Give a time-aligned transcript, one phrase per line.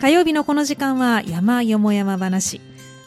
[0.00, 2.60] 火曜日のこの時間は山よも山話。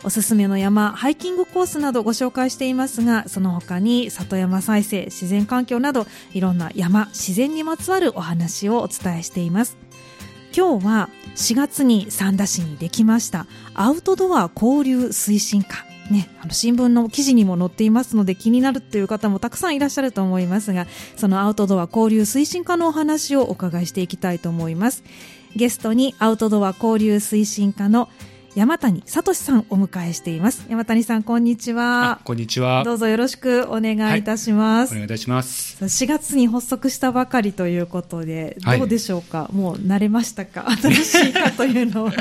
[0.04, 9.78] おすすめの山ハイキングコースなどご紹介していますがその他に里山再生自然環境などいろんな山自然にまつわるお話をお伝えしています。
[10.54, 15.86] 今日は4月に三田市にできましたアウトドア交流推進課。
[16.10, 25.04] ね、あの新聞の記事にも載っていますので気になるという方もたくさんいらっしゃると思いますがそのアウトドア交流推進課のお話をお伺いしていきたいと思います。
[25.56, 28.10] ゲストにアウトドア交流推進課の
[28.56, 30.66] 山谷聡さんをお迎えしています。
[30.70, 32.20] 山谷さんこんにちは。
[32.26, 32.84] こんにちは。
[32.84, 35.84] どうぞよろしくお願いいたします、はい、お願いいたします。
[35.84, 40.70] 4月に発足したばかりということでどうでしょうか、はい、もう慣れましたか？
[40.70, 42.14] 新しいかというのは。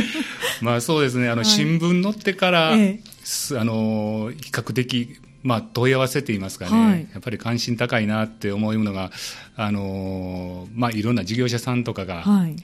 [0.62, 1.28] まあそうですね。
[1.28, 3.58] あの、はい、新聞載ってから、ええ。
[3.58, 9.12] あの比較的まあ、問い合わせといいますかね、はい、やっぱり関心高いなって思うのが、
[9.56, 12.56] あのまあ、いろんな事業者さんとかが、はい、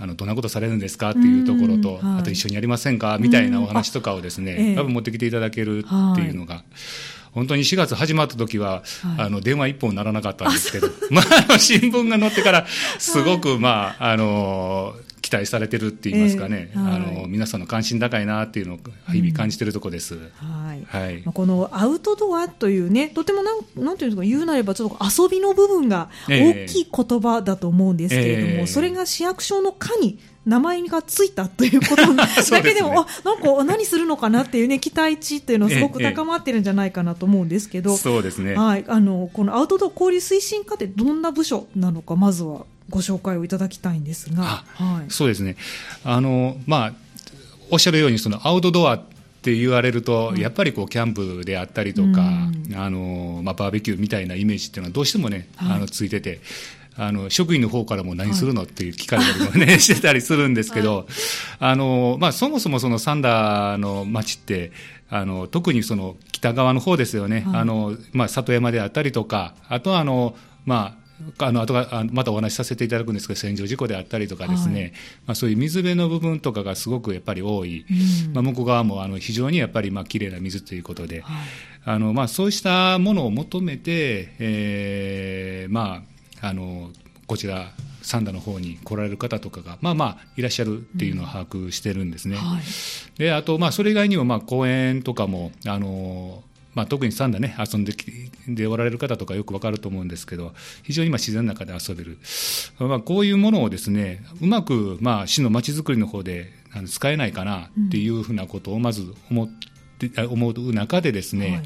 [0.00, 3.18] あのどんなことされるんですかっていうところと、はい、あと一緒にやりませんか？
[3.20, 6.64] みたいなお話とかをですね、多分持ってきていただけるっていうのが。
[7.32, 8.82] 本当に4月始まった時は、はい、
[9.18, 12.66] あの電話一本ならなかったんですけど、 まあ、新聞が載ってから、
[12.98, 14.96] すごく、まあ、あの
[15.28, 18.78] 期待されてるって言いますかね、えーはい、あの皆さんの関心高いなっていうのを
[19.12, 20.84] 日々感じてるとこです、うん、はい。
[20.86, 38.54] はいこのアウトドアというねとてもなんなんていうんですか言うなればちょっと遊びの部分が大きい言葉だと思うんですけれども、えー、それが市役所の課に名前がついたということ だけでも、ね、あなんか何するのかなっていうね期待値っていうのはすごく高まってるんじゃないかなと思うんですけど、そうですね。
[38.54, 45.56] はい、あのこのアウトドア交流推進課ってどんな部署なのかまずはご紹介をいただきたいんですが、はい、そうですね。
[46.04, 46.92] あの、まあ、
[47.70, 49.02] おっしゃるようにそのアウトドアっ
[49.42, 56.40] て言われると、やっぱりこうキャンプであったりとか、あのまあ、バーベキューみたいなイメージっていうのはどうしてもね、あのついてて。
[57.00, 61.06] あの職員の方からも何するのっていう聞かれたりもね、 してたりするんですけど、
[61.60, 64.72] あのまあ、そもそもそのサンダーの町って
[65.08, 70.36] あの特にその北側の方ですよね、あのまあ、里山であったりとかあとはあの、
[70.66, 71.07] まあ、
[71.38, 74.92] あの後がまたお話しさせていただくんですけど線状事故であったりとかですね、はい、
[75.26, 77.84] まあ、そういう水辺の部分とかがすごくやっぱり多い、
[78.26, 81.36] うん、まあ、向こう側もあの非常にやっぱりまあ綺麗な水ということで、はい、
[81.84, 86.02] あのまあ、そうしたものを求めて、えーま
[86.40, 86.90] あ、あの
[87.26, 92.36] こちら三田の方に来られる方とかが、まあまあ、いらっしゃるっていうのを把握してるんですね。
[92.36, 92.42] うん。
[92.42, 92.62] はい、
[93.18, 96.42] であと、まあ、それ以外にも、まあ、公園とかも、あの
[96.78, 97.92] まあ、特にサンダね、遊んで
[98.46, 102.18] でおられる方とかよくわかると思うんですけど、非常に今自然の中で遊べる。
[102.78, 106.52] まあ、こういうものをですね、うまく、まあ、市のまちづくりの方で
[106.86, 109.66] 使えないかなっていうふうなことをまず思って、
[110.28, 111.62] 思う中でですね、はい。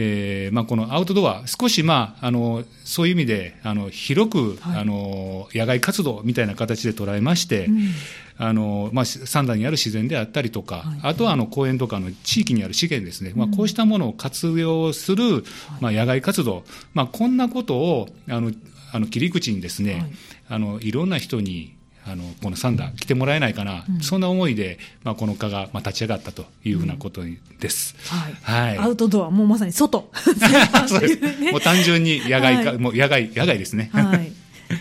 [0.00, 7.88] えーまあ、このアウトドア、少し、まあ、あのそういう意味であの広く、はい、あの野外活動みたいな形で捉えまして、うん、
[8.36, 15.42] あのまあ、三段にある自然であったりとか、はい、あとはあの公園とかの地域にある資源ですね、まあ、こうしたものを活用する、
[15.80, 16.62] まあ、野外活動、
[16.94, 18.52] まあ、こんなことをあの
[18.92, 20.12] あの切り口にですね、はい、
[20.50, 21.74] あのいろんな人に
[22.10, 27.22] あのこのサンダー来てもらえないかな、うん、そんな思いで、まあ、この課が、まあ、立ち上がったというふうなこと
[27.60, 28.32] です、うん、はい、
[28.68, 30.10] はい、アウトドア、もうまさに外。
[30.88, 33.90] そうです、ね、もう単純に野外か、はい、もう野外野外ですね。
[33.92, 34.32] はい。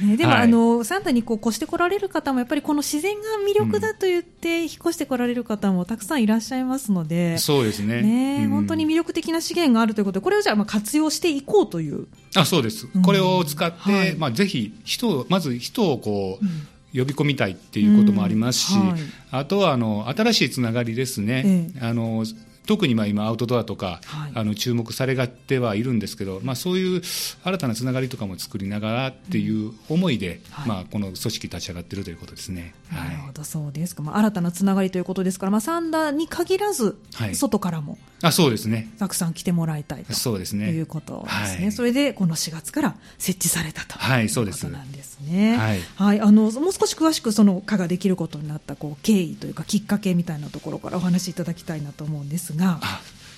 [0.05, 8.01] ね、でも、はい、あのサンタにこう越してこられる方もやっぱりこの自然が魅力だと言って引っ越してこられる方もたくさんいらっしゃいますので、そうですね。
[8.01, 12.07] ね、うん、本当に魅力的な資源があるということでこれをじゃあまあ活用していこうという。
[12.35, 16.67] あそうです、これを使って、はい、まあ、ぜひ人まず人をこう、うん
[16.97, 19.00] 呼び込みたいっていうこともありますし、はい、
[19.31, 22.25] あとはあの新しいつながりですね、ええ、あの
[22.67, 27.01] 特にまあ今、アウトドアとか、はい、あの注目されがってはいるんですけど、まあ、そういう
[27.44, 32.75] 新たなつながりとかも作りながらっていう思いで、うんまあ、この組織立ち上がっているということですね。
[32.91, 36.97] なるほど、そうですか、まあ、新たなつながりということですから、まあ、サンダーに限らず、
[37.33, 38.89] 外からも、あそうですね。
[38.97, 40.72] たくさん来てもらいたいとそうですね。
[40.72, 45.56] いうことですね、それでこの4月から設置されたということなんですね。
[45.56, 52.80] はい、はい、あのもう少し詳しくその課ができることになったこう経緯というかきっかけみたいなところからお話しいただきたいなと思うんですが。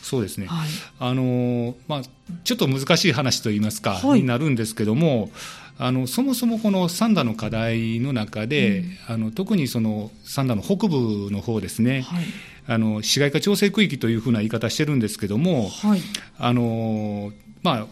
[0.01, 0.69] そうですね、はい、
[0.99, 2.01] あのまあ、
[2.43, 5.29] ちょっと難しい話といいますか、はい、になるんですけども、
[5.77, 12.23] あのそもそもこの三田の課題の中で、うん、あの特にその三田の北部の方ですね、はい、
[12.67, 15.69] あの市街化調整区域というふうな言い方してるんですけども、
[16.39, 17.31] あの
[17.61, 17.87] まあ、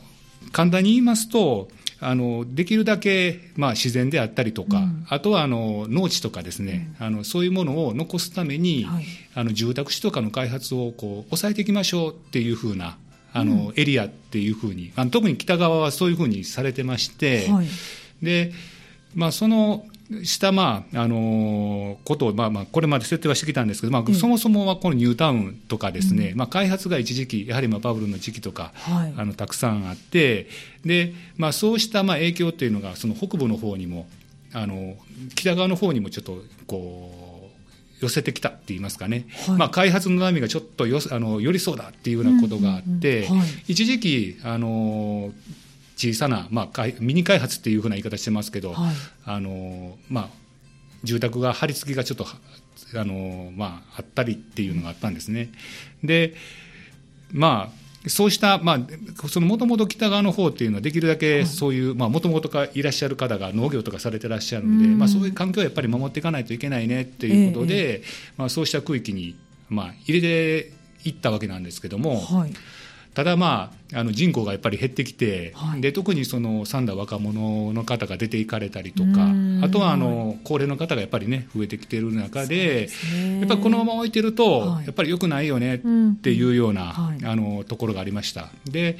[0.51, 9.05] 簡単に言いますと、あのできるだけ、まあ、自然であったりとか、うん、あとはあの農地とかですね、うん、あのそういうものを残すために、はい、
[9.35, 12.97] あの住宅地とかの開発をこう抑えていきましょうっていうふうな
[13.33, 17.67] あの、うん、エリアっていうふうにあの特に北側はそういうふうにされてまして、はい、
[18.21, 18.51] で
[19.15, 19.83] まあ、その
[20.23, 29.13] した、まああのことを、まあまあ、これまで設定はしてきたんですけど、まあ、そもそもはこのニュータウンとかですね、まあ、開発が一時期、やはりまあバブルの時期とか、はい。
[29.17, 30.47] あのたくさんあって、
[30.85, 34.07] でまあ、そうしたまあ影響っていうのが、その北部の方にも、
[34.53, 34.95] あの
[35.35, 37.51] 北側の方にもちょっとこ
[38.01, 39.57] う寄せてきたって言いますかね、はい。
[39.57, 43.49] まあ、開発の波がちょっとよあの寄りそうだっていうようなことがあって、うんうんうんはい。
[43.67, 45.31] 一時期、あの
[45.97, 48.95] 小さな、まあ、開ミニ開発っていうふうな言い方してますけど、はい。
[49.25, 50.29] あのまあ、
[51.03, 52.37] 住宅が張り付きがちょっとは
[52.95, 55.49] あの、まあ、あったりっていうのがあったんですね。
[56.03, 56.35] で
[57.33, 64.97] まあそうした、まあ、そのもともと北側の方っていうのは、できるだけそういう、もともといらっしゃる方が農業とかされてらっしゃるんで、うん。
[64.97, 68.03] まあ、そういう環境をやっぱり守っていかないといけないねっていうことで、
[68.37, 69.35] まあ、そうした区域に、
[69.67, 70.71] まあ、入れて
[71.03, 72.53] いったわけなんですけども、はい
[73.17, 75.81] ただ、まあ、あの人口がやっぱり減ってきて、はい。
[75.81, 84.85] で特にその三代若者の方が出ていかれたりとかうん、あとはあの高齢の方がやっぱりね、増えてきている中でね、やっぱりこのまま置いてると、はい。
[84.85, 86.11] やっぱり良くないよねうん。
[86.11, 87.25] っていうような、はい。
[87.25, 88.49] あのところがありました。
[88.65, 88.99] で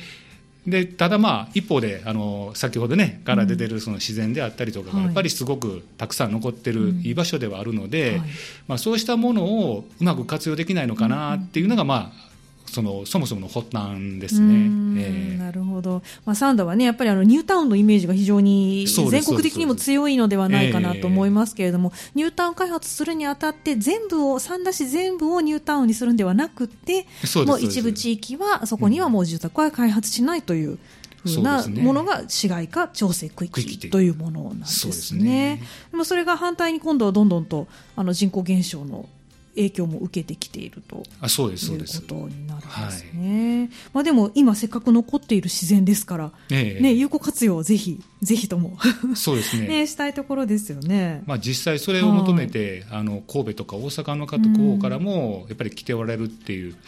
[0.65, 5.05] でただ、まあ、一方であの先ほどねから出てるその自然であったりとかが、はい。
[5.05, 7.01] やっぱりすごくたくさん残ってるうん。
[7.01, 8.21] いい場所ではあるので、はい。
[8.67, 12.26] まあ、そうしたものをうまく活用できないのかなっていうのが、まあ、
[12.69, 14.53] そのそもそもの発端ですうね。
[14.67, 15.37] んええ。
[15.37, 27.05] なるほど、まあ、サンダはね、やっぱりあのニュータウンのイメージが非常に全国的にも強いのではないかなと思いますけれども、ニュータウン開発するにあたって、全部を、三田市全部をニュータウンにするんではなくて、
[27.45, 30.77] もう一部地域は、そこにはもう住宅は開発しないという。
[31.23, 31.83] ふうなそうですね。
[31.83, 34.91] ものが市街化調整区区域というものなんですね。
[34.91, 35.61] ですね。
[36.03, 39.09] それが反対に今度はどんどんとあの人口減少の
[39.57, 42.01] 影響も受けてきているとあそうです、いうこそうです。
[42.03, 43.69] とになるんですね。
[43.93, 48.77] まあでも今せっかく残っている自然ですから、ええね、有効活用をぜひ、ぜひとも
[49.15, 49.67] そうですね。
[49.67, 51.23] ね、したいところですよね。
[51.25, 56.79] まあ、実際それを求めて、あの神戸とか大阪の方方からもやっぱり来ておられるっていう、はい。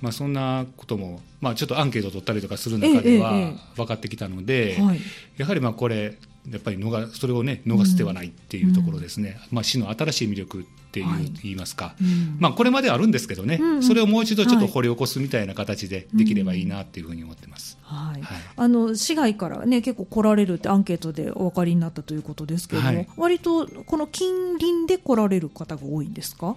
[0.00, 5.00] まあ、そんなことも、まあ、ちょっとアンケートを取ったりとかする中でえええはえ分かってきたので、はい。
[5.36, 6.18] やはりまあこれ、
[6.50, 10.64] やっぱり逃それを、ね、逃す手はないっていうところですね、まあ、市の新しい魅力っ
[10.94, 11.30] ていう、はい。
[11.42, 12.36] 言いますか、うん。
[12.38, 13.82] まあ、これまであるんですけどね、うんうん。
[13.82, 14.68] それをもう一度ちょっとはい。
[14.68, 17.78] 掘り起こすみたいな形でできればいいなっていうふうに思ってます。
[17.82, 18.22] はい。
[18.22, 18.38] はい。
[18.56, 23.08] あの市外から、ね、結構来られるってアンケートでお分かりになったということですけれども、はい。
[23.16, 26.56] 割とこの近隣で来られる方が多いんですか？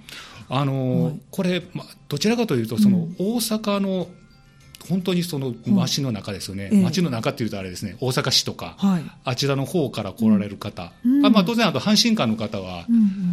[0.49, 1.19] あのーはい。
[1.31, 3.15] これ、まあ、どちらかというと、そのうん。
[3.17, 4.07] 大阪の
[4.89, 9.03] 本当にその町の中ですよね、ええ町の中っていうとあれですね、大阪市とか、はい。
[9.23, 10.91] あちらの方から来られる方、
[11.21, 12.85] まあ、当然、あと阪神間の方は、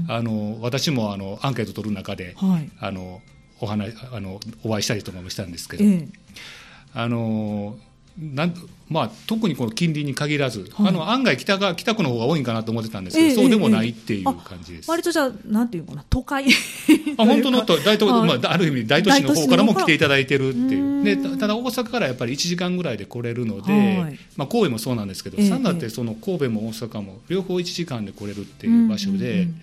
[0.09, 2.71] あの私もあのアンケート取る中で、はい。
[2.81, 3.21] あの
[3.61, 6.09] お話あのお会いしたりとかもしたんですけど、ええ。
[6.95, 7.77] あの
[8.17, 8.55] なん
[8.89, 10.89] まあ、特にこの近隣に限らず、はい。
[10.89, 14.91] あの案外北が、北区の方が多いんかなと思ってたんですけど、ええそうでもないっていう感じです。
[14.91, 16.45] 割とじゃあ、なんていうのかな、都会。
[17.17, 18.29] あ本当のと大都、はい。
[18.29, 24.19] まあ、ある意味、大都市の方からも来ていただいてるっていう、でがたただ大阪からやっぱり1時間ぐらいで来れるので、はい。
[24.37, 29.39] まあ、神戸もそうなんですけど、ええ三田ってその神戸も大阪も両方1時間で来れるっていう場所で、うんうん。
[29.39, 29.61] うん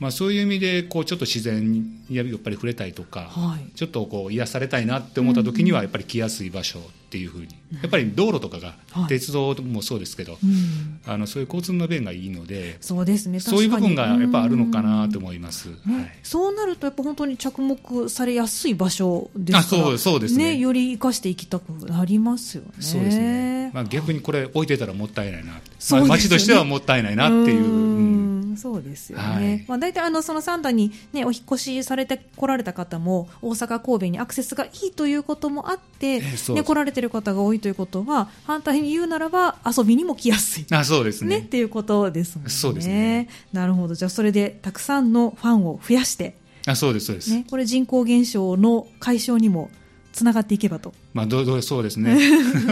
[0.00, 3.76] まあ、そういう意味でこうちょっと自然にやっぱり触れたいとか、はい。
[3.76, 7.48] ちょっとこう癒されたいなって思った時には、やっぱり来やすい場所っていうふうに、
[7.82, 9.08] やっぱり道路とかが、はい。
[9.08, 11.00] 鉄道もそうですけど、うん。
[11.06, 13.40] あのそういう交通の便がいいので、そうですね。
[13.40, 15.68] そういう部分がやっぱあるのかなと思思います。
[15.68, 15.74] ね。
[15.86, 16.18] はい。
[16.22, 19.76] そうなると、やっぱ本当に着目されやすい場所ですか？
[19.76, 20.56] ら、あそうそうですね。
[20.56, 22.70] より生かしていきたくなりますよね。
[22.80, 27.64] そうですね、まあ、逆にこれ置いてたらもったいないな、まあ、町としてはもったいないなっていう
[28.56, 40.66] そうですよね、はいまあ、大体あのその三田に、ね、お引っ越しされて来られた方も大阪、神戸にアクセスがいいということもあって、えそうね、来られてる方が多いということは反対に言うならば遊びにも来やすい。
[40.70, 42.50] あそうですねね、っていうことですもんね。
[42.50, 43.94] そうですねなるほど。
[43.94, 49.70] じゃあ、それでたくさんのファンを増やして、あそうですそうです、ね、これ人口減少の解消にも
[50.20, 50.92] つながっていけばと。
[51.14, 52.18] まあ、どうどうそうですね。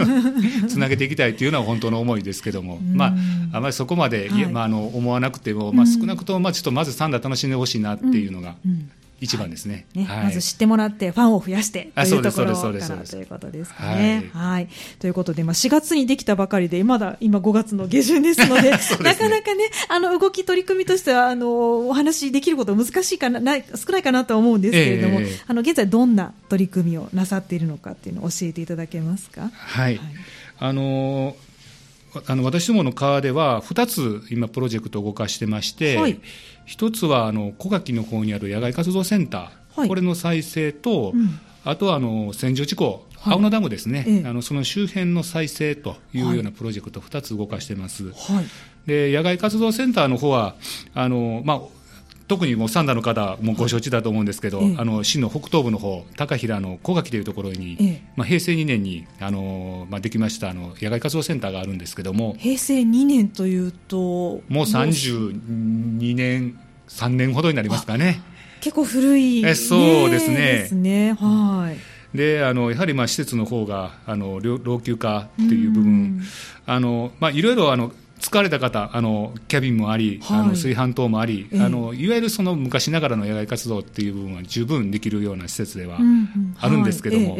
[0.69, 2.95] つなげていきたいというのは本当の思いですけども、ん。
[2.95, 3.07] ま
[3.53, 4.45] あ、あまりそこまで、はい。
[4.45, 8.91] まあ、あの思わなくても、まあ、少なくともまあちょっとまずサンダー楽しんでほしいなっていうのがうん
[9.21, 9.85] 一番ですね。
[9.93, 10.23] ねはい。
[10.25, 14.29] まず知ってもらって、ファンを増やしてとあいうところからということですかね。
[14.33, 14.69] ははい。
[14.99, 18.79] ということで、まあ、4月にできたばかりで、まだ今5月の下旬ですので、 ね。
[19.01, 25.39] なかなかね、あの、動き取り組みとしては、あの、お話できること難しいかな、ない少ないかなとは思うんですけれども、ええ。
[25.47, 29.51] あの、現在どんな取り組みをなさっているのかっていうのを教えていただけますか？
[29.53, 30.09] はい、はい。
[30.61, 31.35] あの
[32.27, 36.19] あの私どもの川では2つ今プロジェクトを動かしてまして、はい。
[36.67, 39.87] 1つはあの小垣の方にある野外活動センター、はい。
[39.87, 41.39] これの再生と、うん。
[41.65, 43.33] あとはあの千住地区はい。
[43.33, 44.27] 青野ダムですね、ええ。
[44.27, 48.11] あのその周辺の再生というようなプロジェクト2つ動かしてます。
[48.11, 48.45] はい。
[48.85, 50.55] で野外活動センターの方は
[50.95, 51.61] あのまあ
[52.29, 68.21] 特にもう三田の方もご承知だと思うんですけど、ええあの市の北東部の方高平の小垣というところに、ええまあ、平成2年にあの、まあ、できましたあの野外活動センターがあるんですけども平成2年というと、もう32年3年ほどになりますかね。
[68.61, 71.13] 結構古い、えそうですねですね。
[71.13, 71.73] は
[72.13, 72.17] い。
[72.17, 76.21] であのやはりまあ施設の方があの老老朽化っていう部分、
[76.65, 80.39] あのまあ、いろいろあの疲れた方あの、キャビンもあり、はい。
[80.39, 81.61] あの炊飯塔もあり、ええ。
[81.61, 85.99] あの、いわゆるその昔ながらの野外活動っていう部分は十分できるような施設では
[86.59, 87.37] あるんですけども、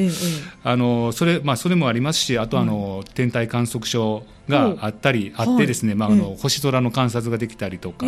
[0.64, 5.48] あのそれまあ、それもありますし、あとあの、天体観測所があったり、はい。
[5.50, 8.06] あってですね、まああえの星空の観察ができたりとか。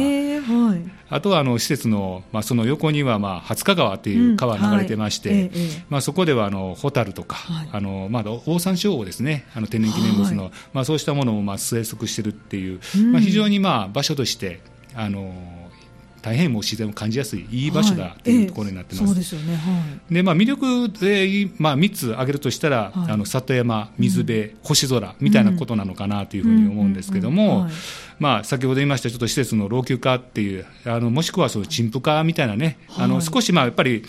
[1.10, 5.52] あとはあの施設の、まあ、その横には、まあ、廿日川という川が流れてまして、
[5.90, 7.70] まあ、そこではあのホタルとか、はい。
[7.72, 13.12] あのまあ、オオサンショウウオですね、あの天然記念物の、はまあ、そうしたものもまあ生息しているっていう、うん。
[13.12, 14.62] まあ、非常にまあ場所として、
[14.96, 15.34] あの
[16.22, 19.04] 大変もう自然を感じやすい、いい場所だっていうところになってます。
[19.04, 19.56] はいええそうですよね。
[19.56, 19.72] は
[20.10, 20.14] い。
[20.14, 27.68] でまあ、魅力で、まあ、3つ挙げるとしたら、はいあの里山、水辺、星空みたいなことなのかなというふうに思うんですけども、
[28.20, 34.04] まあ、先ほど言いましたちょっと施設の老朽化っていう、あのもしくはその陳腐化みたいなね、あのはい少しまあやっぱり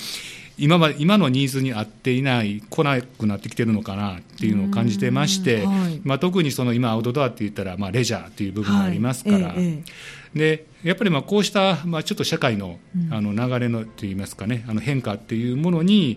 [0.63, 6.01] 今ま今のニーズに合っていない、来なくなってきてるのかなっていうのを感じてまして、うんはい。
[6.05, 9.49] まあ、特にその今、アウトドアって言ったら、まあ、レジャーっていう部分がありますから。
[9.49, 9.83] はいええ
[10.35, 10.39] え。
[10.39, 13.13] でやっぱりまあこうした、まあ、ちょっと社会のうん。
[13.13, 16.17] あの流れのといいますかね、あの変化っていうものに、や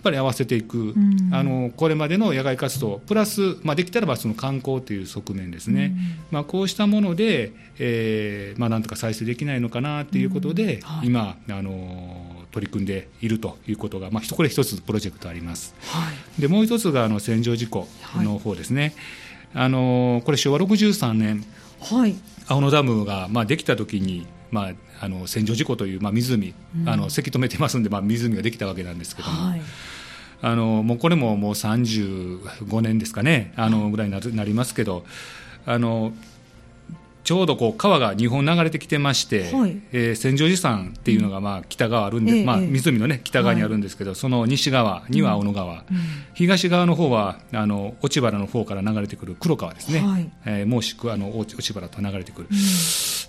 [0.00, 1.30] っぱり合わせていく、ん。
[1.32, 5.94] あのこれまでの野外活動、プラス、まあ、できたらばその観光という側面ですね、
[6.32, 10.80] まあ、こうしたもので、えーまあ、なんとか再生できないのかなということで、うん。
[10.82, 11.06] はい。
[11.06, 15.74] 今、あの取り組んでいるということが、まあ、これ一つプロジェクトあります。
[15.88, 16.40] はい。
[16.40, 18.94] でもう一つがあの洗浄事故の方ですね、
[19.54, 21.44] あのこれ、昭和63年、
[21.80, 22.14] はい。
[22.46, 29.60] 青野ダムが、まあ、できた時に、まあ、あの洗浄事故という、まあ、湖、うんあのせき止めてますんで、まあ、湖ができたわけなんですけども、はい。
[30.42, 35.04] あのもうこれももう35年ですかね、あのぐらいになりますけど、
[35.66, 36.12] あの
[37.24, 39.80] ちょうどこう川が2本流れてきてまして、はい。
[39.92, 42.64] えー千畳寺山っていうのがまあ北側あるんで、まあ、ええ。
[42.64, 45.84] ええ湖の、ね、北側にあるんですけど、その西側には青野川、うん。
[46.34, 50.30] 東側の方はあの落原の方から流れてくる黒川ですね、はい。
[50.44, 52.48] えーもうしくあの落落原と流れてくる。
[52.50, 52.56] うん。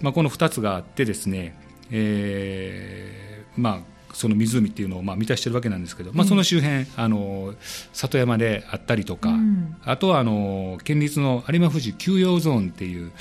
[0.02, 1.56] まあ、この2つがあってですね、
[1.92, 6.30] えーまあ、その湖っていうのをまあ満たしてるわけなんですけど、まあ、うん。
[6.30, 7.54] その周辺、あの
[7.94, 9.76] 里山であったりとか、うん。
[9.84, 13.12] あとはあの県立の有馬富士休養ゾーンっていうはい。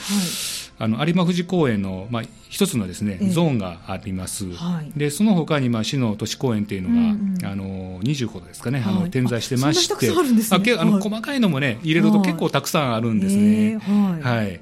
[0.79, 3.29] あの有馬富士公園の、まあ、一つのですね、ええ。
[3.31, 4.91] ゾーンがあります、はい。
[4.99, 7.47] でその他にまあ市の都市公園っていうのが、うんうん。
[7.47, 9.01] あの20ほどですかね、あはい。
[9.03, 10.73] の点在してましあてあね。
[10.79, 11.03] あのはい。
[11.03, 13.73] 細かいのもね入れると結構たくさんあるんですね。
[13.73, 14.23] えーはい。
[14.23, 14.61] はい。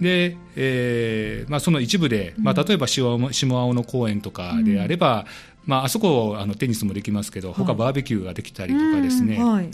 [0.00, 5.24] でえーまあ、その一部で、まあ、例えば下青野公園とかであれば、
[5.66, 7.78] まああそこあのテニスもできますけど、他はい。
[7.78, 9.70] バーベキューができたりとかですね、うんはい。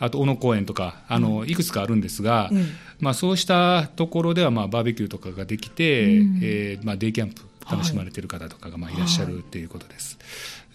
[0.00, 2.64] あと小野公園とかあの、いくつかあるんですが、ええ
[2.98, 6.40] まあ、そうしたところではまあバーベキューとかができて、うん。
[6.42, 9.34] えーまあ、デイキャンプ楽しまれている方とかがまあいらっしゃはい。
[9.34, 10.18] るということです。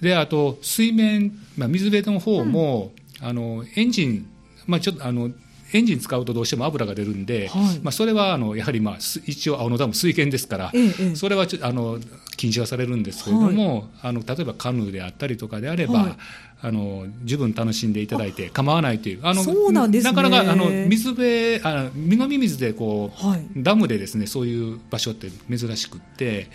[0.01, 2.91] であと水面、まあ、水辺の方も、
[3.21, 4.27] あのエンジン、
[4.67, 5.31] まあ、ちょっとあの
[5.73, 7.79] エンジン使うとどうしても油が出るんで、はい。
[7.79, 11.15] まあ、それはあのやはり、まあ、す一応、青野ダム水源ですから、ええええ。
[11.15, 11.99] それはちょあの
[12.37, 16.15] 禁止はされるんですけれども、あの例えばカヌーであったりとかであれば、はい。
[16.61, 20.11] あの十分楽しんでいただいて構わないという、あのそうなんですね。
[20.11, 23.45] なかなかあの水辺あ、飲み水でこう、はい。
[23.57, 26.49] ダムでですねそういう場所って珍しくって。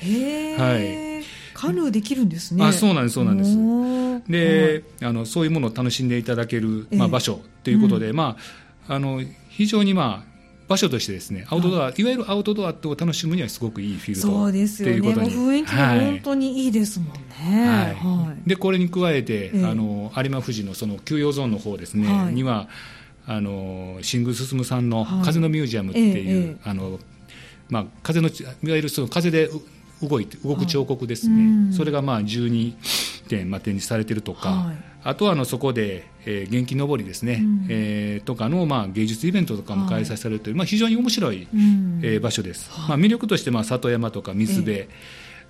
[0.59, 1.25] はい。
[1.55, 2.64] カヌーできるんですね。
[2.64, 4.31] あそうなんですそうなんです。
[4.31, 10.30] で、あのそういうものを楽しんでいただける、まあ、ええ場所ということで、まあ、あの非常に、まあ、
[10.66, 15.00] 場所としてですねアウトドア、い、わゆるアウトドアを楽しむにはすごくいいフィールドそうですよね。
[15.00, 17.68] ということにもう雰囲気も本当にいいですもんね。
[17.68, 17.94] はい。
[17.94, 18.49] はい。
[18.49, 19.64] でこれに加えて、ええ。
[19.64, 22.68] あの有馬富士のその休養ゾーンの方ですね、はいには
[23.26, 25.25] あの新宮進さんのはい。
[25.25, 26.99] 風のミュージアムっていう、あの
[27.68, 29.61] まあ、風のいわゆるその風でう
[30.02, 32.75] 動いて動く彫刻ですね、それがまあ12
[33.28, 34.76] 点、まあ、展示されているとか、はい。
[35.02, 37.66] あとはあのそこで、えー元気のぼりですね、うん。
[37.69, 40.40] えーとかの、まあ、芸術イベントとかも開催される。
[40.40, 42.00] という、まあ、非常に面白い、うん。
[42.02, 42.88] えー場所です、はい。
[42.90, 44.85] まあ、魅力としてまあ里山とか水辺、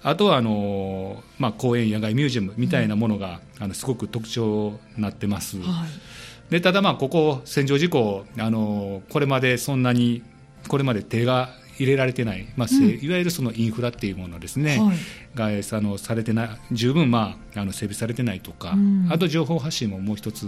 [0.02, 6.50] あとはあのーまあ、公園野外ミュージアムみたいなものが、あのすごく特徴になってます、はい。
[6.50, 10.23] でただまあここ洗浄事故あのーこれまでそんなに
[10.69, 13.05] これまで手が入れられてない、まあうん。
[13.05, 14.97] いわゆるそのインフラっていうものですね、はい。
[15.35, 19.09] があのされてない十分、まあ、あの整備されてないとか、うん。
[19.11, 20.47] あと情報発信ももう一つ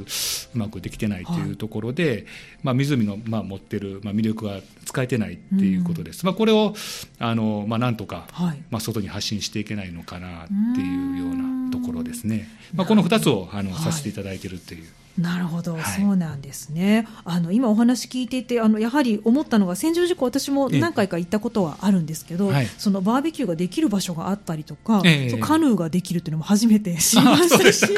[0.55, 1.53] うまくできてないとはいい。
[1.53, 2.27] うところで、
[2.63, 6.75] まあ、湖の、まあ、持ってる、まあ、魅力が使えてないっていうことです、まあ、これを
[7.19, 8.63] あの、まあ、なんとか、はい。
[8.71, 13.83] まあ、外に発信していけないのかなっていうようなところですね、まあ、この2つをあの、はい。
[13.83, 14.87] させていただいているっていう。
[15.19, 15.83] なるほど、はい。
[15.83, 17.07] そうなんですね。
[17.25, 22.67] あの今お話聞いていて、あのやはり思ったのが千住寺湖、私も何回か行ったことはあるんですけど、はい。
[22.79, 25.31] そのバーベキューができる場所があったりとか、ええ。
[25.31, 27.83] そうカヌーができるっていうのも初めて知りまししたたし、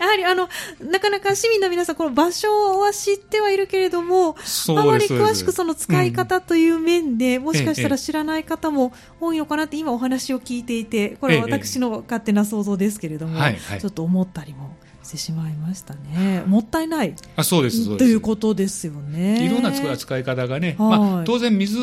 [0.00, 0.48] やはりあの
[0.90, 4.36] なかなか市民の皆さん、この場所は知ってはいるけれども、
[4.68, 11.52] あまり詳しくその使い方という面で、もしかしたええら知らない方も多いのかなって今お話を聞いていて、これはええ。
[11.52, 13.80] 私の勝手な想像ですけれども、はいはい。
[13.80, 16.42] ちょっと思ったりもしてしまいましたね。
[16.46, 17.14] もったいない。
[17.36, 18.10] あそうですそうとです。
[18.10, 19.44] いうことですよね。
[19.44, 20.98] いろんな使い方がね、はい。
[20.98, 21.78] まあ、当然水、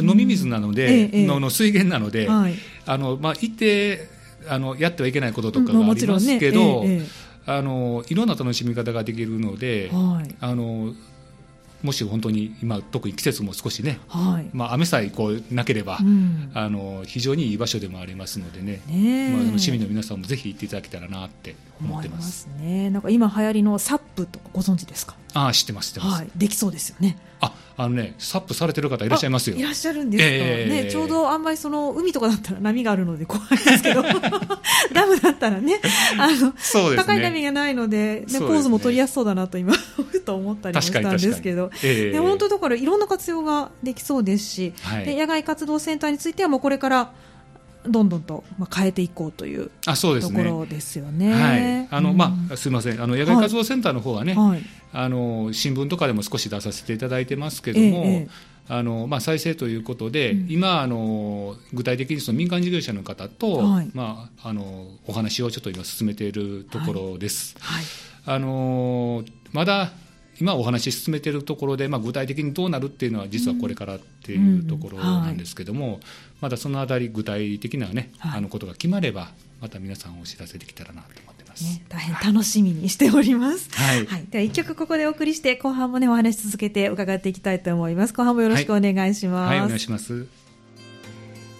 [0.00, 0.92] 飲み水なので、うん。
[0.92, 2.54] ええのの水源なので、はい。
[2.86, 4.08] あのまあ、一定
[4.48, 7.28] あのやってはいけないこととかうんまあがありますけど、えええ。
[7.46, 10.34] あのいろんな楽しみ方ができるので、はい。
[10.40, 10.94] あの
[11.82, 14.50] もし本当に今、特に季節も少しね、はい。
[14.52, 22.42] まあ、雨さえこうなければ、うんあの非常にいい場所でもありますのでね、ねえまあ、あの市民の皆さんもぜひ行っていただけたらなって思ってます。
[22.42, 22.90] すね。
[22.90, 25.14] なんか今流行りのサップとかご存知ですか？
[25.34, 26.22] ああ、知ってます、知ってます。
[26.22, 27.16] はい、できそうですよね。
[27.40, 29.56] あ、あのね、サップされてる方いらっしゃいますよ。
[29.56, 29.62] あい。
[29.62, 30.84] らっしゃるんですか、ええ。
[30.84, 34.02] ね、ちょうどあんまりその海とかだったら波があるので怖いですけど、
[34.92, 35.80] ダムだったらね、
[36.18, 36.96] あの、ね。
[36.96, 42.12] 高い波がないので、ね、ポーズも取りやすそうだなと今、ふと思ったりもしたんですけど、ええ。
[42.14, 45.04] ね本当だからいろんな活用ができそうですし、はい。
[45.04, 47.12] で野外活動センターについてはもうこれから
[47.86, 50.42] どんどんと、まあ、変えていこうというあ、そうですね。
[50.42, 51.32] ところですよね。
[51.32, 52.16] はい、あの、うん。
[52.16, 54.62] まあ、すみません、あの野外活動センターの方はね、はい。
[54.92, 58.28] あの新聞とかでも少し出させていただいてますけども、ええええ。
[58.70, 60.46] あのまあ、再生ということで、うん。
[60.50, 63.90] 今あの、具体的にその民間事業者の方と、はい。
[63.94, 67.56] まあ、あのお話をちょっと今、進めているところです。
[67.60, 67.84] はい。
[68.26, 69.90] あのまだ
[70.40, 75.98] 今お話し進めているところで、まあ、具体的にどうなるっていうのは実はこれからっていうところなんですけども、
[76.40, 79.30] まだそのあたり具体的な、ねはいあのことが決まれば
[79.60, 81.64] また皆さんお知らせできたらなと思ってます。
[81.64, 83.70] ね、大変楽しみにしております。
[83.72, 88.12] はいでは一曲ここでお送りして、後半もね、お話し続けて伺っていきたいと思います。
[88.14, 89.50] 後半もよろしくお願いします。
[89.50, 90.26] はい、お願いします。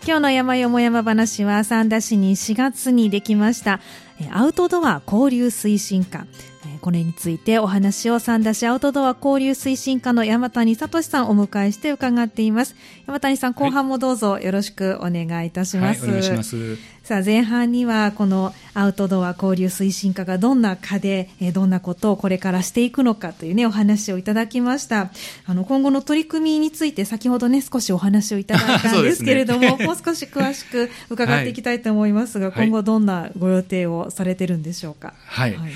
[0.08, 3.80] 今日の山よも山話は三田市に4月にできました
[4.18, 6.47] えーアウトドア交流推進課えー
[6.78, 12.74] これについてお話を三田市アウトドア交流推進課の山谷聡さんをお迎えして伺っています。
[13.06, 16.76] 山谷さん後半もどうぞよろしくお願いいたしはい、ます、お願いします。
[17.02, 25.10] さあ前半にはこのアウトドア交流推進課がどんな課で、えーどんなことをこれからしていくのかというねお話をいただきました。
[25.46, 32.66] あの今後の取り組みについて先ほどね少しお話をいただいたんですけれども、ね もう少し詳しく伺っていきたいと思いますが、はい。
[32.68, 35.14] 今後どんなご予定をされてるんでしょうか？
[35.26, 35.72] はい、はい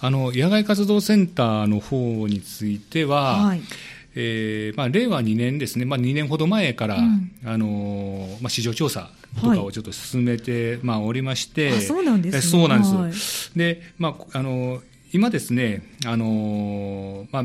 [0.00, 3.60] あの野外活動センターの方については、はい。
[4.16, 7.30] えーまあ、令和2年ですね、まあ、2年ほど前から、うん。
[7.44, 9.08] あのーまあ、市場調査
[9.40, 12.38] とかをちょっと進めて、まあ、おりまして、あそうなんですね。
[12.38, 13.58] えそうなんです、はい。
[13.58, 14.80] でまああのー
[15.12, 17.44] 今ですね、あのーまあ、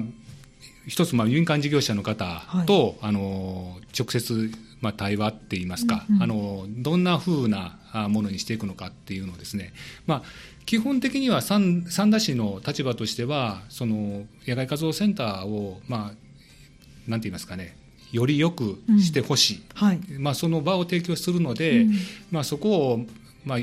[0.88, 9.74] 一つ、まあ、民間事業者の方と、あのー直接、まあ、対話って言いますか、うんうんあのーどんなふうなあものにしていくのかっていうのをですね、
[10.06, 10.24] まあ、
[10.66, 17.78] 基本的には三三田市の立場としてはその野外活動センターを、まあ、なんて言いますかね
[18.12, 20.00] より良くしてほしい、はい。
[20.18, 21.94] まあ、その場を提供するので、うん。
[22.32, 23.06] まあ、そこを、
[23.46, 23.60] まあ、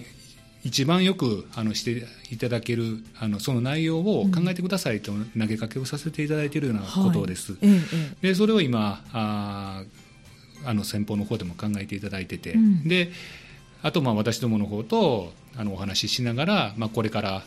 [0.63, 7.53] 一番よくあのしていただけるあのその内容を考えてくださいと投げかけをさせていただいているようなことです。
[7.53, 7.61] はい。
[7.63, 7.81] ええ
[8.23, 8.29] え。
[8.29, 12.87] でそれを今あーあの先方の方でも考えていただいてて、うん。
[12.87, 13.11] で
[13.83, 17.43] あとまあ私どもの方とあのお話ししながら、まあ、これから、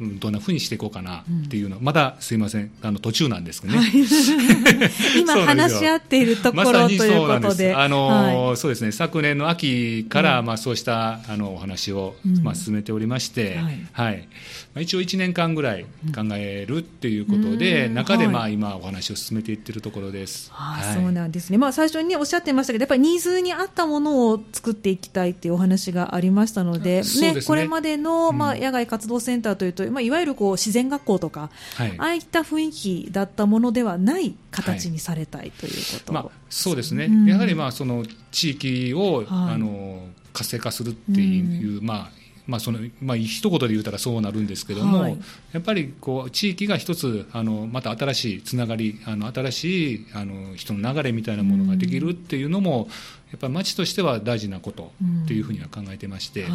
[0.00, 2.70] うんどんなふうにしていこうかなっていうの、まだすいません。
[2.82, 3.92] あの途中なんですけどね。
[3.94, 8.56] え 今話し合っているところということで、あのーはい。
[8.56, 8.92] そうですね。
[8.92, 10.46] 昨年の秋から、うん。
[10.46, 12.42] まあ、そうしたあのお話を、うん。
[12.42, 13.86] まあ、進めておりまして、はい。
[13.92, 14.28] はい。
[14.74, 17.94] まあ、一応1年間ぐらい考えるっていうことで、うん。
[17.94, 20.50] 中で、はいまあ、今お話を進めていってるところです。
[20.52, 20.94] はい。
[20.94, 28.38] そうなんですね、まあ、最初に、ね、おっしゃってましたけど、やっぱりニーズに合ったものを作っていきたいっていうお話がありましたので、ですねこれまでの、うん。
[28.38, 31.94] まあ、野外活動センターというと、まあ、いわゆるこう自然学校とか、はい。
[31.98, 37.26] ああいった雰囲気だったものではない形にされたいということ、まあ、そうですね、うん。
[37.26, 39.26] やはりまあその地域を、はい。
[39.28, 45.18] あの活性化するっていう、まあまあそのまあ一言で言うたらそうなるんですけども、はい。
[45.52, 52.88] やっぱりこう地域が一つあのまた新しいつながりあの新しいあの人の流れみたいなものができるっていうのも、
[53.30, 54.92] やっぱり町としては大事なこと
[55.24, 56.50] っていうふうには考えてまして、はい。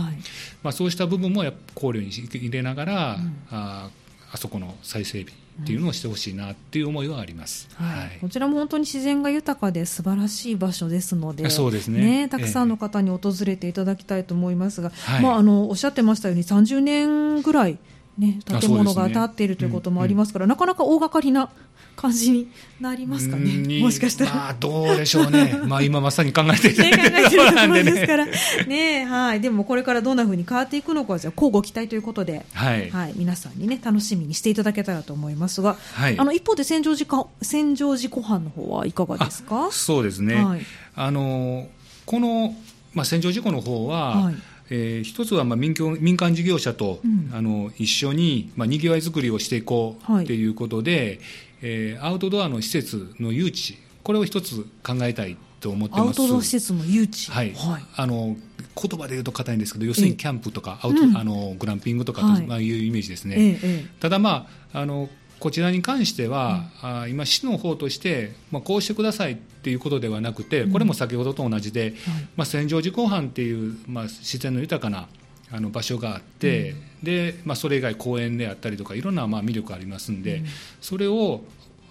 [0.63, 3.37] まあ、そうした部分もやっぱ考慮に入れながら、うん。
[3.49, 3.89] あ
[4.31, 7.67] あそこの再整備っていうのをしてほしいなっていう思いはあります。
[7.75, 8.19] はい。
[8.21, 12.29] こちらも本当に自然が豊かで素晴らしい場所ですので、そうですね。
[12.29, 15.21] たくさんの方に訪れていただきたいと思いますが、はい。
[15.21, 17.79] まあ、あのおっしゃってましたように30年ぐらい、
[18.17, 21.49] ね、あ建物が建っているということもありますから、なかなか大掛かりな
[21.95, 22.47] 感じに
[22.79, 24.33] なりますかにね、 もしかしたら。
[24.33, 27.67] まあ、どうでしょうね、 まあ、今まさに考えているところえてるとでね。
[27.67, 28.25] ろですから、
[28.67, 29.05] ね。
[29.05, 36.17] はい、でもこれからどんな風に変わっていくのかは、じゃあ、交互期待ということで、はい、はい、皆さんにね、楽しみにしていただけたらと思いますが、はい。
[36.17, 39.67] あの一方で千畳寺か千畳寺湖畔の方はいかがですか？
[39.67, 40.61] あそうですね、はい。
[40.95, 41.67] あの
[42.05, 42.55] この、
[42.93, 44.35] まあ、戦場事故の方は、はい
[44.69, 51.19] えー一つはまあ民間民間事業者と、うんあの一緒に、まあ、にぎわい作りをしていこうはいということで、
[51.61, 56.07] えーアウトドアの施設の誘致、これを一つ考えたいと思ってます。
[56.07, 57.31] アウトドア施設の誘致。
[57.31, 57.83] はいはい。
[57.95, 58.35] あの
[58.79, 63.89] 言葉で言うと硬いんですけど、要するにキャンプとか、アウトうんあのグランピングとかと、はいまあ、いうイメージですね。
[63.99, 71.93] ただ、まあ、あのこちらに関しては、あ今、市の方として、まあ、こうしてくださいっていうことではなくて、これも先ほどと同じで、
[72.35, 75.07] まあ、戦場時後半っていう、まあ、自然の豊かな
[75.51, 80.45] あの場所があって、でまあ、それ以外公園であったりとかいろんなまあ魅力ありますんで、うん。
[80.81, 81.41] それを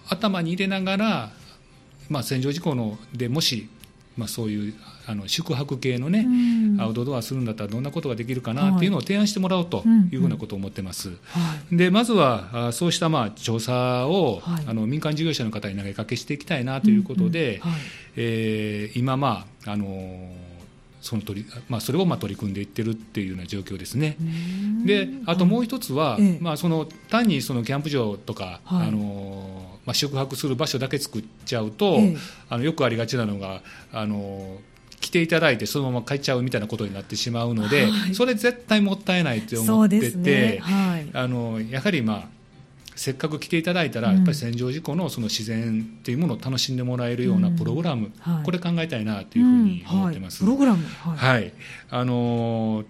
[0.09, 1.31] 頭に入れながら、
[2.09, 3.69] まあ、戦場事故のでもし、
[4.17, 4.73] まあ、そういう
[5.07, 6.29] あの宿泊系のね、う
[6.77, 6.81] ん。
[6.81, 10.15] アウトドアするんだったらどんなことができるかなっていうのを提案してもらおうとい。
[10.17, 11.09] うふうなことを思ってます。
[11.09, 11.15] は
[11.71, 11.77] い。
[11.77, 14.63] でまずはあそうしたまあ調査を、はい。
[14.67, 17.61] あの民間事業者の方に投げかけしていきたいなということで、
[18.15, 20.47] えー今、まああのー
[20.99, 24.17] その取りまあ、それをまあ取り組んでいってるっていうような状況ですね。
[24.85, 26.37] であともう一つは、ええ。
[26.41, 28.87] まあ、その単にそのキャンプ場とか、はい。
[28.89, 32.17] あのーまあ、宿泊する場所だけ作っちゃうと、ええ。
[32.49, 33.61] あのよくありがちなのが、
[33.93, 40.59] あのー来ていただいてそのまま帰っちゃうみたいなことになってしまうので、はいそれ絶対もったいないって思ってて、ね。
[40.61, 41.07] はい。
[41.13, 42.27] あのやはり、まあ、
[42.95, 50.43] せっかく来ていただいたら、うんやっぱり戦場事故のその自然っていうものを楽しんでもらえるようなプログラム、うんはいこれ考えたいなというふうに思ってます。
[50.43, 50.85] うんはい、プログラム。
[51.17, 51.41] はい。
[51.41, 51.53] はい、
[51.89, 52.85] あのー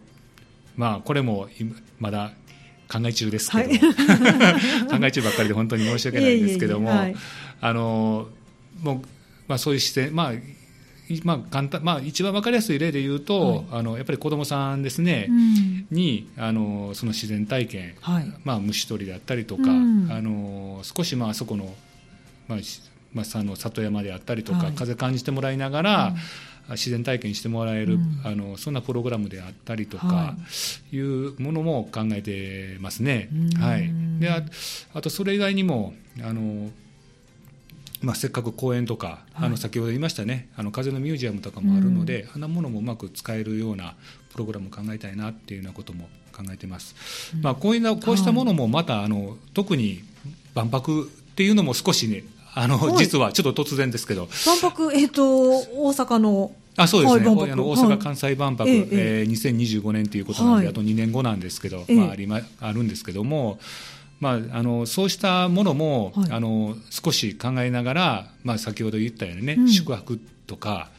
[0.78, 2.32] まあこれも今まだ
[2.90, 3.80] 考え中ですけど、はい
[4.88, 7.16] 考え中ばっかりで本当に申し訳ないんですけども、いえいえいえはい
[7.62, 9.08] あのーもう
[9.48, 10.42] まあそういう視点まあい
[11.24, 15.88] まあ簡単まあ一番わかりやすい例で言うと、あのやっぱり子どもさんですね、うん。
[15.90, 18.34] にあのその自然体験、はい。
[18.44, 20.12] まあ、虫取りであったりとか、うん。
[20.12, 21.74] あの少しまああそこの,、
[22.48, 22.82] まあし
[23.14, 24.74] まあ、あの里山であったりとか、はい。
[24.74, 26.16] 風感じてもらいながら、
[26.72, 28.22] 自然体験してもらえる、うん。
[28.26, 30.36] あのそんなプログラムであったりとか、、は
[30.92, 33.30] いうものも考えてますね。
[33.34, 33.50] うん。
[33.62, 33.90] はい、
[34.20, 34.44] であ
[34.94, 36.70] あとそれ以外にもあの
[38.02, 39.46] まあ、せっかく公園とか、はい。
[39.48, 40.50] あの先ほど言いましたね。
[40.56, 42.42] あの風のミュージアムとかもあるので、あん。
[42.42, 43.96] なものもうまく使えるような
[44.32, 46.96] プログラムを考えたいなっていうようなことも考えてます、
[47.42, 50.04] まあ、こういうなこうしたものもまた、あの特に
[50.54, 52.24] 万博っていうのも少しね
[52.60, 52.98] あの、はい。
[52.98, 54.28] 実はちょっと突然ですけど。
[54.46, 56.52] 万博、えっ、と、大阪の。
[56.76, 57.98] あそうですね、はいあの大はい。
[57.98, 59.24] 阪・関西万博、ええええ。
[59.24, 60.68] ー2025年ということなんで、はい。
[60.68, 61.96] あと2年後なんですけど、ええ。
[61.96, 63.60] まあ、ありまあるんですけども、
[64.20, 70.90] まあ、あのそうしたものも、はいあの少し考えながら、まあ、先ほど言ったようにね、うん宿泊とか、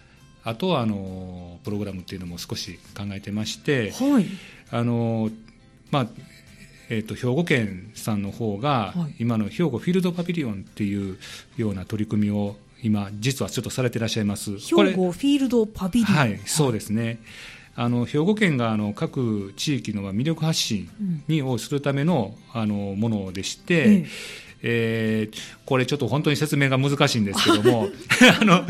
[0.45, 4.27] あとはあのプログラムっていうのも少し考えてまして、はい。
[4.71, 5.31] あの
[5.91, 6.07] まあ
[6.91, 11.19] えー、と兵庫県さんの方が、はい今の兵庫フィールドパビリオンっていう
[11.57, 14.59] ような取り組みを今、実はちょっとされていらっしゃいます。
[14.59, 16.17] 兵庫フィールドパビリオン。
[16.17, 17.19] はい、そうですね。
[17.81, 20.91] あの兵庫県があの各地域のまあ魅力発信
[21.29, 24.07] にをするためのあのものでして、ええ。
[24.61, 27.88] えーこれちょっと本当に説明が難しいんですけども、
[28.41, 28.64] あの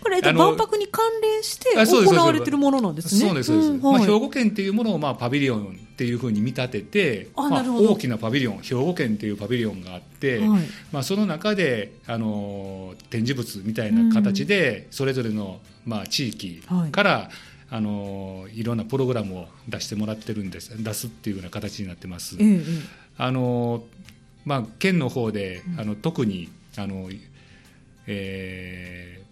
[0.00, 3.20] これ、万博に関連して行われているものなんですね。
[3.20, 10.48] そうですまあ、兵庫県っていうものをまあパビリオンっていうふうに見立てて、まあ、大きなパビリオン兵庫県っていうパビリオンがあって、はい。
[10.92, 17.30] まあ、その中であの展示物みたいな形でそれぞれの、まあ、地域から、
[17.70, 22.36] あのいろんなプログラムを出してもらってるんです出すっていうような形になってます。
[22.38, 22.62] えええ
[23.18, 23.82] あの
[24.44, 27.08] まあ、県の方で、あの特にあの、
[28.06, 29.26] えー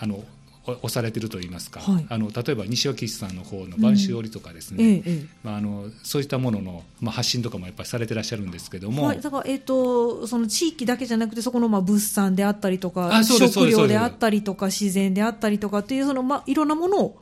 [0.00, 0.24] あの
[0.66, 2.06] お押されてるといいますか、はい。
[2.08, 5.26] あの例えば西脇市さんの方の播州織とかですね、ええええ。
[5.42, 17.18] まあ、あのそういったものの、まあ、発信とかもやっぱりされてらっしゃるんですけども、はい、だから、えっとその地域だけじゃなくて、そこのまあ物産であったりとか、食料であったりとか、自然であったりとかっていう、そのまあいろんなものを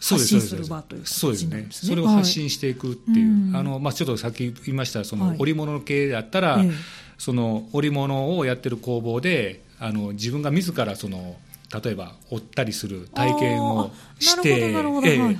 [0.00, 1.90] 発信する場というそうですね、形になるんですね。
[1.90, 3.56] それを発信していくっていう、うん。
[3.56, 5.36] あのまあ、ちょっとさっき言いましたそのはい。
[5.38, 6.70] 織物系であったら、ええ。
[7.18, 11.36] その織物をやってる工房であの自分が自らその
[11.82, 14.74] 例えば織ったりする体験をしてええ。
[14.74, 15.36] はいはい。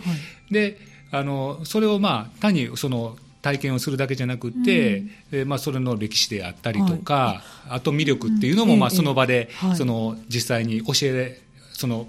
[0.50, 0.78] で
[1.10, 9.76] あのそれをまあ単にその体験をするだけじゃなくて、えまあ、それの歴史であったりとか、あと魅力っていうのも、まあ、その場で、はい。
[9.76, 11.40] その実際に教え
[11.72, 12.08] その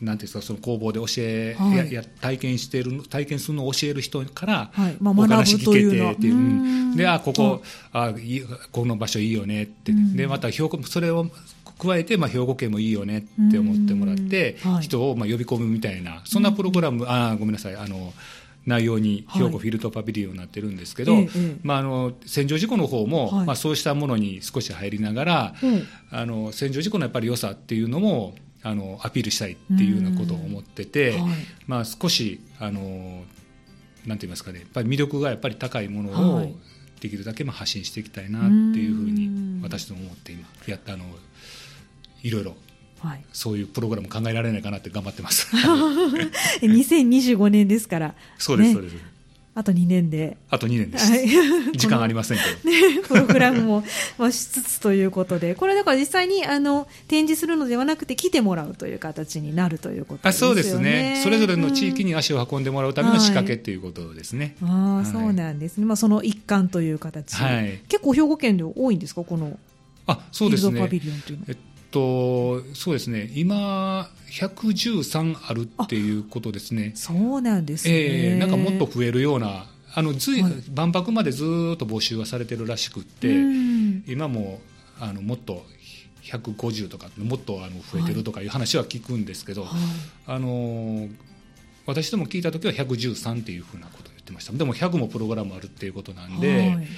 [0.00, 1.76] なんていうんですかその工房で教え、はい。
[1.76, 4.96] やや体験してる体験するのを教える人から、はい。
[5.00, 6.40] まあお話聞けてっていう、うん。
[6.40, 10.16] うんであここ、あいいこの場所いいよねって、うん。
[10.16, 11.26] でまた兵庫それを
[11.78, 17.76] 加えて、まあ、兵庫県もいいよねって思ってもらって、人をまあ呼び込むみたいなそんなプログラム、あごめんなさい。
[17.76, 18.12] あの
[18.66, 19.42] 内容にはい。
[19.42, 21.56] 兵庫フィルトパビリオンになってるんですけど、ええええ。
[21.62, 23.46] まあ、あの戦場事故の方も、はい。
[23.46, 31.20] まあ、そうしたものに少し入りながら、うんあの戦場事故のやっぱり良さっていうのもあのアピールしたいっていうようなことを思ってて、はい。
[31.66, 33.22] まあ、少しあの
[34.06, 36.54] なんて言いますかねやっぱり魅力がやっぱり高いものをはい。
[37.00, 38.48] できるだけまあ発信していきたいなって
[38.80, 39.60] いうふうにうん。
[39.62, 41.04] 私ども思って今やったあの
[42.22, 42.56] いろいろ
[43.00, 45.46] はい、そういうプログラム考えられないかなって頑張ってます。
[46.62, 48.74] 2025年ですから、そうです、ね。
[48.74, 48.96] そうです。
[49.58, 51.10] あと2年で、あと2年です。
[51.10, 51.26] はい
[51.76, 52.70] 時間ありませんけど。
[52.70, 53.84] ね、プログラムも、
[54.16, 60.52] まあ、しつつということで、これだから実際にあの展示するのではなくて来てもらうという形になるということですよね。
[60.52, 61.20] あそうですね。
[61.24, 64.54] それぞれの地域に、に足を運んでもらうための仕掛けっていうことですね。
[64.62, 65.86] ああ、はいそうなんですね。
[65.86, 67.34] まあ、その一環という形。
[67.34, 69.24] はい結構兵庫県で多いんですか？
[69.24, 69.58] この
[70.06, 71.00] あ、そうですねフィールドパビ。
[71.00, 71.56] リオンというのえっ
[71.90, 73.30] と、そうですね。
[73.34, 76.92] 今、113あるっていうことですね。
[76.94, 77.94] そうなんですね。
[77.94, 84.60] ええなんかもっと増えるような、あの、ずい、はい万博までずーっと募集はされてるらしくって、うん今も、
[85.00, 85.64] あの、もっと、
[86.22, 89.70] 150とか、もっとあの増えてるとかいう話は聞くんですけど、はい
[90.26, 91.10] あのー
[91.86, 94.52] 私ども聞いたときは113っていうふうなことを言ってました。
[94.52, 96.88] でも100もプログラムあるっていうことなんで、はい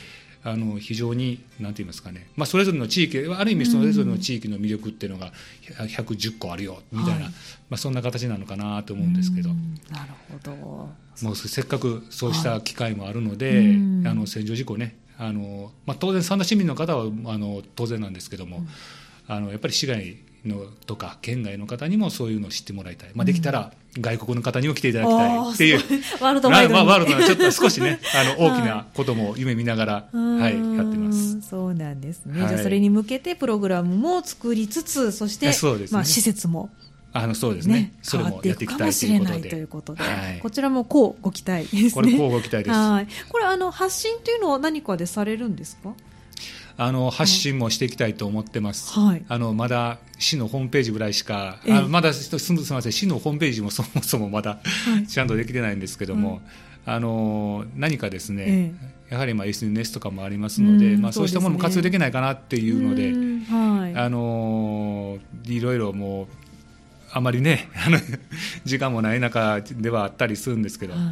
[0.42, 7.30] あの非常に、なんて言いますかね、まあ、それぞれの地域、ある意味それぞれの地域の魅力っていうのが110個あるよ、みたいな、はいま
[7.72, 9.50] あ、そんな形なのかなと思うんですけど。
[9.50, 9.52] う。
[9.52, 9.74] ん。
[9.90, 10.90] なるほど。
[11.22, 14.06] もうせっかくそうした機会もあるので、はいうん。
[14.06, 18.64] あの戦場事故ね、あのまあ、当然、三田市民の方はあの当然なんですけども、
[19.28, 25.78] あのやっぱり市外のとか県外の方にもそういうのを知ってもらいたい、まあ、できたら外国の方にも来ていただきたいっていう。
[25.78, 31.40] あーすごいワールドワイドにまあワールドのちょっと少しね、 あの大きなことも夢見ながら、はい、うんやってます。
[31.42, 32.40] そうなんですね。
[32.40, 35.54] はいじゃあそれに向けてプログラムも作りつつ、そして、ね
[35.90, 36.70] まあ施設も
[37.12, 41.90] あのそうですねね、それもやっていきたいということで、ということで、はいこちらもこうご期待ですね。
[41.90, 42.70] これ、こうご期待です。
[42.70, 43.08] はい。
[43.28, 45.92] これあの発信というのは何かでされるんですか？
[46.76, 48.98] あの発信もしていきたいと思ってます。
[48.98, 49.24] はい。
[49.28, 51.74] あのまだ市のホームページぐらいしか、ええ。
[51.74, 55.06] あまだすすみません、市のホームページも そもそもまだ、はい。
[55.06, 56.40] ちゃんとできてないんですけども、
[56.86, 58.72] あの何かですね、え
[59.10, 63.94] やはりまあ SNS とかもありますので、うんまあ、そうしたものも活用できないかなっていうので、うんはい。
[63.94, 66.26] あのいろいろもう、
[67.12, 67.98] あまりね、 あの
[68.64, 71.02] 時間もない中ではあったりするんですけど、はい。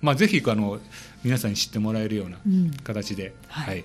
[0.00, 0.78] まあ、ぜひあの
[1.24, 2.70] 皆さんに知ってもらえるようなうん。
[2.84, 3.66] 形で、はい。
[3.66, 3.84] はい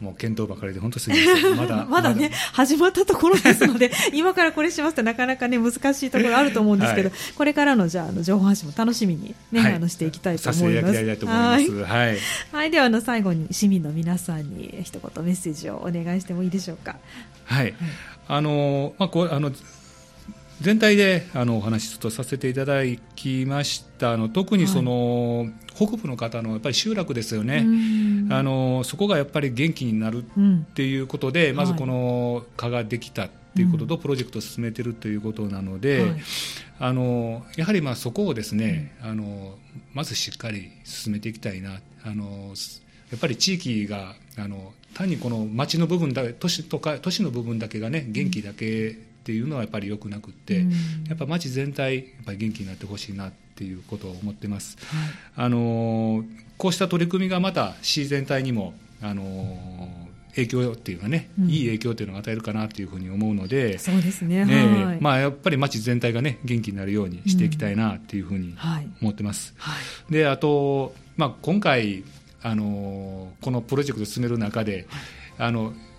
[0.00, 10.86] もう検討ばかりで本当すみません、まだまだね、始まったところですので、今からこれしますとなかなかね、難しいところあると思うんですけど、はいこれからのじゃあ、あの情報発信も楽しみにね、はいあのしていきたいと思います。
[10.86, 11.70] ただきたいと思います。
[11.72, 12.18] はいはい
[12.52, 16.96] はい、ではあの最後に市民の皆さんに一言メッセージをお願いしてもいいでしょうか。
[17.44, 17.74] はい、
[18.28, 19.52] あのまあこうあの
[20.60, 22.82] 全体であのお話ちょっとさせていただ
[23.16, 31.80] きましたあの特にその、北部の方のやっぱり集落ですよね、うんあのそこがやっぱり元気になるうんっていうことで、まずはい。
[31.80, 36.20] この課ができたっていうことと、プロジェクトを進めてるということなので、はい。
[36.78, 39.58] あのやはりまあそこをですね、あの
[39.92, 42.54] まずしっかり進めていきたいなあの
[43.10, 48.92] やっぱり地域があの単にこの町の部分だ都市とか都市の部分だけがね元気だけっ
[49.24, 50.70] ていうのはやっぱり良くなくって、うん。
[51.08, 54.78] やっぱ町全体やっぱり元気になってほしいなっていうことを思ってます。
[54.78, 55.10] はい。
[55.36, 56.24] あの
[56.60, 59.24] こうした取り組みがまた市全体にもあの
[60.34, 64.44] 影響っていうかね、うんいい影響っていうのを与えるかなというふうに思うので、そうですね。
[64.44, 64.98] ねえはい。
[65.00, 68.88] まあ、やっぱり町全体がね元気になるようにしていきたいなっていうふうにはい。
[69.00, 69.54] 思ってます。
[69.56, 69.72] は
[70.10, 70.12] い。
[70.12, 72.04] であと、まあ、今回
[72.42, 74.86] あのこのプロジェクトを進める中で、
[75.38, 75.89] あの新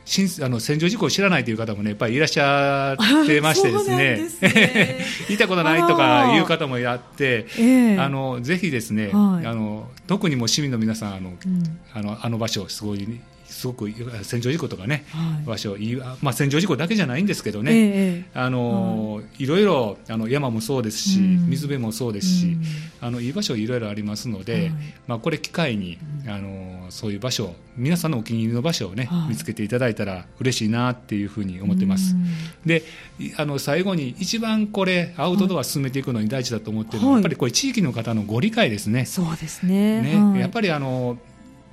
[0.44, 3.98] あの戦場事故を知らないという方もねやっぱりいらっしゃってましてですね。
[4.18, 4.98] ですね。
[5.28, 7.98] 聞いたことないとかいう方もいらってええ。
[7.98, 9.46] あのぜひですね、はい。
[9.46, 11.80] あの特にもう市民の皆さんあのうん。
[11.94, 13.20] あのあの場所すごい
[13.62, 13.92] すごく
[14.24, 15.46] 戦場事故とかね、はい。
[15.46, 19.46] 場所いい、まあ、戦場事故だけじゃないんですけどね、ええあのい。
[19.46, 21.48] ろいろあの山もそうですし、うん。
[21.48, 22.64] 水辺もそうですし、うん。
[23.02, 24.72] あのいい場所いろいろありますので、はい。
[25.06, 29.30] まあ、これ機会に、あのそういう場所皆さんのお気に入りの場所をね、はい。
[29.30, 32.16] 見つけていただいたら嬉しいなっていうふうに思ってます。
[32.16, 32.26] うん。
[32.66, 32.84] で
[33.20, 37.22] いあの最後に一番これアウトドア進めていくのに大事だと思ってるのは、はい。
[37.22, 39.06] やっぱりこれ地域の方のご理解ですね。
[39.06, 40.02] そうですね。
[40.02, 40.16] ね。
[40.20, 40.40] はい。
[40.40, 41.20] やっぱりあの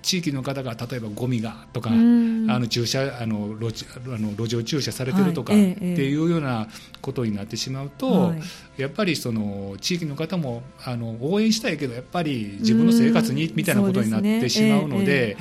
[0.02, 2.50] 地域の方が例えばゴミがとか、うん。
[2.50, 5.62] あの駐車あの路地あの路上駐車されてるとか、はい。
[5.62, 6.68] ええっていうような
[7.00, 8.82] ことになってしまうと、はい。
[8.82, 15.36] やっぱりその地域の方もあの応援したいけどやっぱり自分の生活にみたいなことになってしまうので。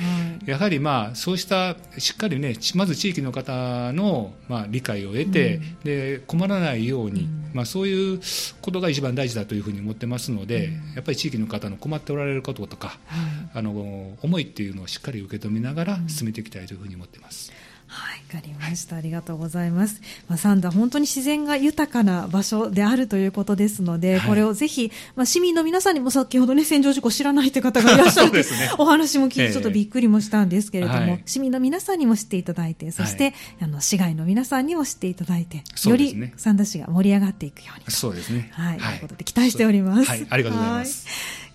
[0.48, 5.78] やはりまあそうしたしっかりねちまず地域の方のまあ理解を得て、うん。
[5.84, 7.50] で困らないように、うん。
[7.52, 8.20] まあ、そういう
[8.62, 10.72] ことが一番大事だというふうに思ってますので、うん。
[10.94, 13.50] やっぱり地域の方の困っておられることとかはい。
[13.54, 17.52] あの思いっていうのをしっかり受け止めながら進めていきたいというふうに思ってます。
[17.88, 18.96] はい、わかりました。
[18.96, 20.00] ありがとうございます。
[20.28, 28.44] まあ、三田、本当に自然が豊かな場所であるということですので、はいこれをぜひ、まあ、市民の皆さんにも先ほどね、戦場事故知らないという方が いらっしゃるね
[28.76, 37.84] お話も聞いええてちょっとびっくりもしたんですけれども、はい市民の皆さんにも知っていただいて、そして、はいあの、市外の皆さんにも知っていただいて、よりね三田市が盛り上がっていくように。
[37.88, 38.50] そうですね。
[38.52, 40.08] はい、ということで期待しております。
[40.08, 41.06] はい、ありがとうございます。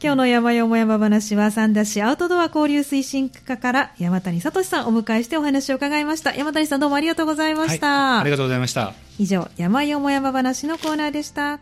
[0.04, 6.36] はい今日の山よも山話は三田市アウトドア交流推進課から山谷聡さんをお迎えしてお話を伺いました。
[6.36, 7.88] 山谷さんどうもありがとうございました。
[7.88, 8.94] はいありがとうございました。
[9.18, 11.60] 以上、山よも山話のコーナーでした。